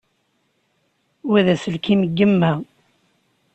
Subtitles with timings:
[1.29, 2.51] Wa d aselkim n yemma.